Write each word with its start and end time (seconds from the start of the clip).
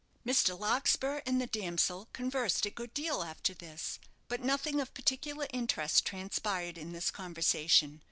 Mr. 0.25 0.59
Larkspur 0.59 1.21
and 1.27 1.39
the 1.39 1.45
damsel 1.45 2.07
conversed 2.11 2.65
a 2.65 2.71
good 2.71 2.91
deal 2.91 3.21
after 3.21 3.53
this; 3.53 3.99
but 4.29 4.41
nothing 4.41 4.81
of 4.81 4.95
particular 4.95 5.45
interest 5.53 6.07
transpired 6.07 6.75
in 6.75 6.91
this 6.91 7.11
conversation. 7.11 7.99